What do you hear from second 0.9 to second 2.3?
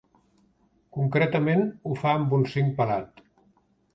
Concretament ho fa